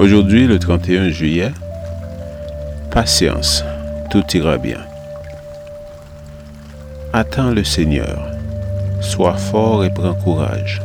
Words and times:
Aujourd'hui, 0.00 0.48
le 0.48 0.58
31 0.58 1.10
juillet, 1.10 1.52
patience, 2.90 3.64
tout 4.10 4.24
ira 4.34 4.58
bien. 4.58 4.80
Attends 7.12 7.52
le 7.52 7.62
Seigneur, 7.62 8.28
sois 9.00 9.36
fort 9.36 9.84
et 9.84 9.90
prends 9.90 10.14
courage. 10.14 10.82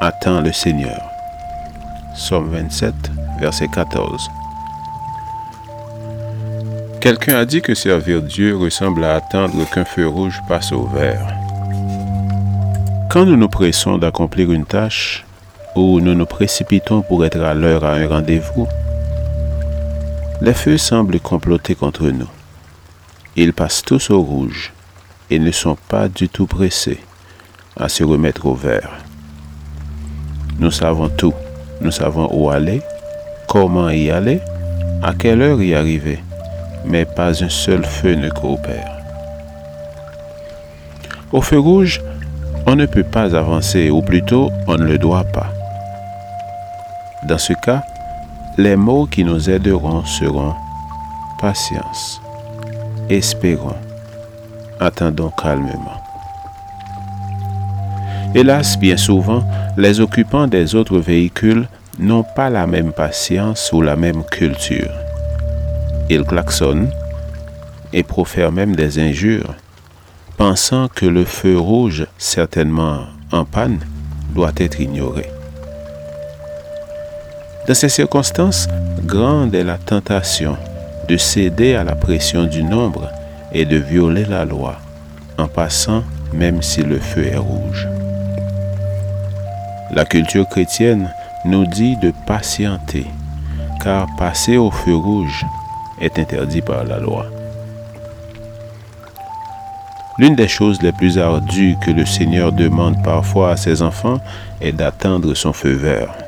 Attends 0.00 0.40
le 0.40 0.52
Seigneur. 0.52 1.02
Somme 2.14 2.48
27, 2.48 2.94
verset 3.40 3.68
14. 3.68 4.30
Quelqu'un 7.02 7.36
a 7.36 7.44
dit 7.44 7.60
que 7.60 7.74
servir 7.74 8.22
Dieu 8.22 8.56
ressemble 8.56 9.04
à 9.04 9.16
attendre 9.16 9.68
qu'un 9.70 9.84
feu 9.84 10.08
rouge 10.08 10.40
passe 10.48 10.72
au 10.72 10.86
vert. 10.86 11.26
Quand 13.10 13.26
nous 13.26 13.36
nous 13.36 13.48
pressons 13.48 13.98
d'accomplir 13.98 14.50
une 14.50 14.64
tâche, 14.64 15.26
où 15.78 16.00
nous 16.00 16.14
nous 16.14 16.26
précipitons 16.26 17.02
pour 17.02 17.24
être 17.24 17.40
à 17.40 17.54
l'heure 17.54 17.84
à 17.84 17.92
un 17.92 18.08
rendez-vous, 18.08 18.66
les 20.40 20.52
feux 20.52 20.76
semblent 20.76 21.20
comploter 21.20 21.74
contre 21.76 22.08
nous. 22.08 22.28
Ils 23.36 23.52
passent 23.52 23.82
tous 23.82 24.10
au 24.10 24.20
rouge 24.20 24.72
et 25.30 25.38
ne 25.38 25.52
sont 25.52 25.76
pas 25.88 26.08
du 26.08 26.28
tout 26.28 26.46
pressés 26.46 26.98
à 27.76 27.88
se 27.88 28.02
remettre 28.02 28.46
au 28.46 28.54
vert. 28.54 28.90
Nous 30.58 30.72
savons 30.72 31.08
tout. 31.08 31.34
Nous 31.80 31.92
savons 31.92 32.28
où 32.32 32.50
aller, 32.50 32.82
comment 33.46 33.88
y 33.88 34.10
aller, 34.10 34.40
à 35.00 35.14
quelle 35.14 35.42
heure 35.42 35.62
y 35.62 35.76
arriver, 35.76 36.18
mais 36.84 37.04
pas 37.04 37.44
un 37.44 37.48
seul 37.48 37.84
feu 37.84 38.14
ne 38.14 38.30
coopère. 38.30 38.96
Au 41.30 41.40
feu 41.40 41.60
rouge, 41.60 42.00
on 42.66 42.74
ne 42.74 42.86
peut 42.86 43.04
pas 43.04 43.36
avancer, 43.36 43.90
ou 43.90 44.02
plutôt 44.02 44.50
on 44.66 44.76
ne 44.76 44.84
le 44.84 44.98
doit 44.98 45.22
pas. 45.22 45.47
Dans 47.24 47.38
ce 47.38 47.52
cas, 47.52 47.82
les 48.56 48.76
mots 48.76 49.06
qui 49.06 49.24
nous 49.24 49.50
aideront 49.50 50.04
seront 50.04 50.54
patience, 51.40 52.20
espérons, 53.10 53.76
attendons 54.78 55.30
calmement. 55.30 56.02
Hélas, 58.34 58.78
bien 58.78 58.96
souvent, 58.96 59.42
les 59.76 60.00
occupants 60.00 60.46
des 60.46 60.76
autres 60.76 60.98
véhicules 60.98 61.68
n'ont 61.98 62.24
pas 62.36 62.50
la 62.50 62.66
même 62.66 62.92
patience 62.92 63.72
ou 63.72 63.82
la 63.82 63.96
même 63.96 64.22
culture. 64.24 64.92
Ils 66.08 66.24
klaxonnent 66.24 66.90
et 67.92 68.04
profèrent 68.04 68.52
même 68.52 68.76
des 68.76 69.00
injures, 69.00 69.54
pensant 70.36 70.86
que 70.88 71.06
le 71.06 71.24
feu 71.24 71.58
rouge, 71.58 72.06
certainement 72.16 73.06
en 73.32 73.44
panne, 73.44 73.80
doit 74.34 74.52
être 74.58 74.80
ignoré. 74.80 75.28
Dans 77.68 77.74
ces 77.74 77.90
circonstances, 77.90 78.66
grande 79.04 79.54
est 79.54 79.62
la 79.62 79.76
tentation 79.76 80.56
de 81.06 81.18
céder 81.18 81.74
à 81.74 81.84
la 81.84 81.94
pression 81.94 82.44
du 82.44 82.62
nombre 82.62 83.10
et 83.52 83.66
de 83.66 83.76
violer 83.76 84.24
la 84.24 84.46
loi 84.46 84.78
en 85.36 85.48
passant 85.48 86.02
même 86.32 86.62
si 86.62 86.82
le 86.82 86.98
feu 86.98 87.26
est 87.26 87.36
rouge. 87.36 87.86
La 89.90 90.06
culture 90.06 90.48
chrétienne 90.48 91.12
nous 91.44 91.66
dit 91.66 91.98
de 91.98 92.10
patienter, 92.26 93.06
car 93.84 94.06
passer 94.16 94.56
au 94.56 94.70
feu 94.70 94.94
rouge 94.94 95.44
est 96.00 96.18
interdit 96.18 96.62
par 96.62 96.84
la 96.84 96.98
loi. 96.98 97.26
L'une 100.16 100.36
des 100.36 100.48
choses 100.48 100.80
les 100.80 100.92
plus 100.92 101.18
ardues 101.18 101.76
que 101.84 101.90
le 101.90 102.06
Seigneur 102.06 102.50
demande 102.50 103.02
parfois 103.04 103.50
à 103.50 103.56
ses 103.58 103.82
enfants 103.82 104.20
est 104.62 104.72
d'attendre 104.72 105.34
son 105.34 105.52
feu 105.52 105.72
vert. 105.72 106.27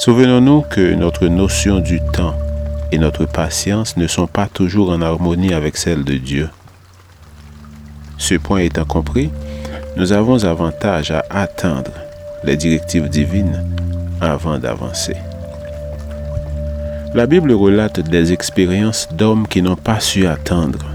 Souvenons-nous 0.00 0.62
que 0.62 0.94
notre 0.94 1.26
notion 1.26 1.78
du 1.78 2.00
temps 2.00 2.34
et 2.90 2.96
notre 2.96 3.26
patience 3.26 3.98
ne 3.98 4.06
sont 4.06 4.26
pas 4.26 4.46
toujours 4.46 4.92
en 4.92 5.02
harmonie 5.02 5.52
avec 5.52 5.76
celle 5.76 6.04
de 6.04 6.14
Dieu. 6.14 6.48
Ce 8.16 8.34
point 8.36 8.60
étant 8.60 8.86
compris, 8.86 9.28
nous 9.98 10.14
avons 10.14 10.44
avantage 10.44 11.10
à 11.10 11.22
attendre 11.28 11.90
les 12.44 12.56
directives 12.56 13.10
divines 13.10 13.62
avant 14.22 14.58
d'avancer. 14.58 15.16
La 17.12 17.26
Bible 17.26 17.52
relate 17.52 18.00
des 18.00 18.32
expériences 18.32 19.06
d'hommes 19.12 19.46
qui 19.46 19.60
n'ont 19.60 19.76
pas 19.76 20.00
su 20.00 20.26
attendre. 20.26 20.86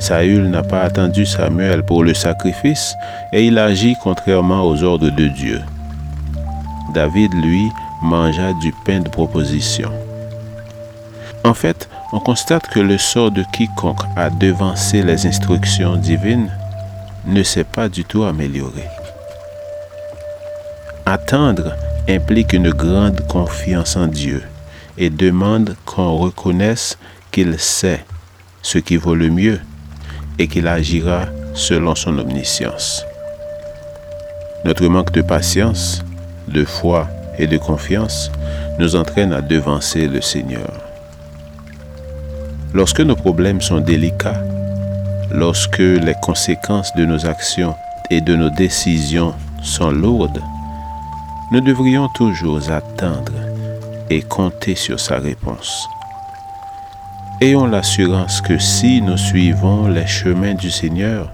Saül 0.00 0.50
n'a 0.50 0.64
pas 0.64 0.80
attendu 0.80 1.26
Samuel 1.26 1.84
pour 1.84 2.02
le 2.02 2.14
sacrifice 2.14 2.92
et 3.32 3.46
il 3.46 3.56
agit 3.56 3.94
contrairement 4.02 4.64
aux 4.64 4.82
ordres 4.82 5.10
de 5.10 5.28
Dieu. 5.28 5.60
David, 6.92 7.32
lui, 7.34 7.68
mangea 8.02 8.52
du 8.54 8.72
pain 8.84 9.00
de 9.00 9.08
proposition. 9.08 9.90
En 11.44 11.54
fait, 11.54 11.88
on 12.12 12.20
constate 12.20 12.68
que 12.68 12.80
le 12.80 12.98
sort 12.98 13.30
de 13.30 13.44
quiconque 13.52 14.02
a 14.16 14.30
devancé 14.30 15.02
les 15.02 15.26
instructions 15.26 15.96
divines 15.96 16.50
ne 17.26 17.42
s'est 17.42 17.64
pas 17.64 17.88
du 17.88 18.04
tout 18.04 18.24
amélioré. 18.24 18.84
Attendre 21.06 21.74
implique 22.08 22.52
une 22.52 22.70
grande 22.70 23.26
confiance 23.26 23.96
en 23.96 24.06
Dieu 24.06 24.42
et 24.98 25.10
demande 25.10 25.76
qu'on 25.86 26.16
reconnaisse 26.16 26.98
qu'il 27.30 27.58
sait 27.58 28.04
ce 28.62 28.78
qui 28.78 28.96
vaut 28.96 29.14
le 29.14 29.30
mieux 29.30 29.60
et 30.38 30.48
qu'il 30.48 30.68
agira 30.68 31.26
selon 31.54 31.94
son 31.94 32.18
omniscience. 32.18 33.04
Notre 34.64 34.86
manque 34.88 35.12
de 35.12 35.22
patience, 35.22 36.02
de 36.48 36.64
foi 36.64 37.08
et 37.40 37.46
de 37.46 37.56
confiance 37.56 38.30
nous 38.78 38.94
entraîne 38.94 39.32
à 39.32 39.40
devancer 39.40 40.06
le 40.06 40.20
Seigneur. 40.20 40.72
Lorsque 42.72 43.00
nos 43.00 43.16
problèmes 43.16 43.60
sont 43.60 43.80
délicats, 43.80 44.42
lorsque 45.32 45.78
les 45.78 46.14
conséquences 46.22 46.94
de 46.94 47.04
nos 47.04 47.26
actions 47.26 47.74
et 48.10 48.20
de 48.20 48.36
nos 48.36 48.50
décisions 48.50 49.34
sont 49.62 49.90
lourdes, 49.90 50.42
nous 51.50 51.60
devrions 51.60 52.08
toujours 52.14 52.70
attendre 52.70 53.32
et 54.08 54.22
compter 54.22 54.74
sur 54.74 55.00
sa 55.00 55.18
réponse. 55.18 55.88
Ayons 57.40 57.66
l'assurance 57.66 58.40
que 58.40 58.58
si 58.58 59.00
nous 59.00 59.16
suivons 59.16 59.88
les 59.88 60.06
chemins 60.06 60.54
du 60.54 60.70
Seigneur, 60.70 61.32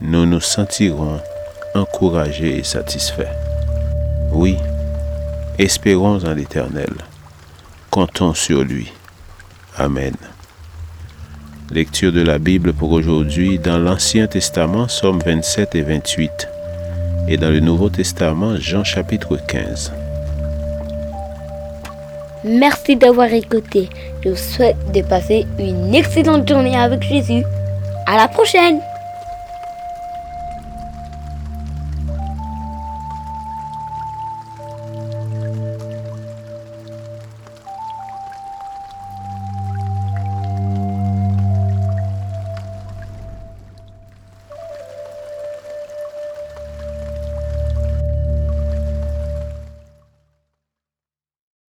nous 0.00 0.26
nous 0.26 0.40
sentirons 0.40 1.20
encouragés 1.74 2.58
et 2.58 2.64
satisfaits. 2.64 3.32
Oui, 4.32 4.56
Espérons 5.60 6.24
en 6.24 6.32
l'Éternel. 6.32 6.88
Comptons 7.90 8.32
sur 8.32 8.64
lui. 8.64 8.90
Amen. 9.76 10.14
Lecture 11.70 12.12
de 12.12 12.22
la 12.22 12.38
Bible 12.38 12.72
pour 12.72 12.92
aujourd'hui 12.92 13.58
dans 13.58 13.76
l'Ancien 13.76 14.26
Testament, 14.26 14.88
Somme 14.88 15.18
27 15.18 15.74
et 15.74 15.82
28, 15.82 16.48
et 17.28 17.36
dans 17.36 17.50
le 17.50 17.60
Nouveau 17.60 17.90
Testament, 17.90 18.56
Jean 18.56 18.84
chapitre 18.84 19.36
15. 19.36 19.92
Merci 22.42 22.96
d'avoir 22.96 23.30
écouté. 23.30 23.90
Je 24.24 24.30
vous 24.30 24.36
souhaite 24.36 24.78
de 24.94 25.02
passer 25.02 25.46
une 25.58 25.94
excellente 25.94 26.48
journée 26.48 26.74
avec 26.74 27.02
Jésus. 27.02 27.44
À 28.06 28.16
la 28.16 28.28
prochaine! 28.28 28.80